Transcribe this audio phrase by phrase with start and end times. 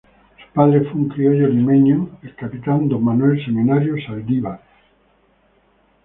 [0.35, 4.59] Su padre fue un criollo limeño, el capitán don Manuel Seminario Saldívar.